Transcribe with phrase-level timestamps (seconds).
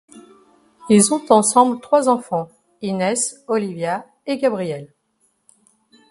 [0.89, 2.49] Ils ont ensemble trois enfants:
[2.81, 4.95] Iness, Olivia et Gabrielle.